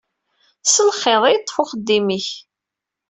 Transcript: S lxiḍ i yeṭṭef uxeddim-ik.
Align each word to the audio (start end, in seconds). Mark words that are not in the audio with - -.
S 0.65 0.75
lxiḍ 0.89 1.23
i 1.25 1.31
yeṭṭef 1.33 1.57
uxeddim-ik. 1.63 2.27